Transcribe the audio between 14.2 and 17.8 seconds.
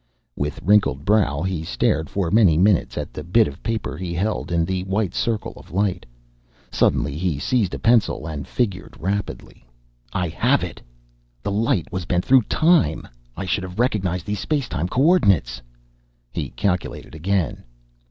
these space time coordinates." He calculated again.